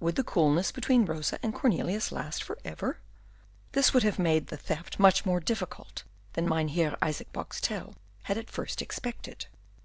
Would 0.00 0.16
the 0.16 0.24
coolness 0.24 0.72
between 0.72 1.04
Rosa 1.04 1.38
and 1.44 1.54
Cornelius 1.54 2.10
last 2.10 2.42
for 2.42 2.58
ever? 2.64 2.98
This 3.70 3.94
would 3.94 4.02
have 4.02 4.18
made 4.18 4.48
the 4.48 4.56
theft 4.56 4.98
much 4.98 5.24
more 5.24 5.38
difficult 5.38 6.02
than 6.32 6.48
Mynheer 6.48 6.96
Isaac 7.00 7.28
had 8.24 8.36
at 8.36 8.50
first 8.50 8.82
expected. 8.82 9.46